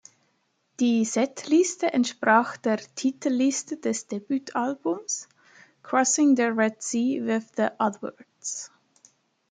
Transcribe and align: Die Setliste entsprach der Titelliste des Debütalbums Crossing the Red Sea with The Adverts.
Die 0.79 1.05
Setliste 1.05 1.93
entsprach 1.93 2.57
der 2.57 2.77
Titelliste 2.77 3.77
des 3.77 4.07
Debütalbums 4.07 5.29
Crossing 5.83 6.35
the 6.35 6.45
Red 6.45 6.81
Sea 6.81 7.23
with 7.23 7.51
The 7.55 7.67
Adverts. 7.77 8.71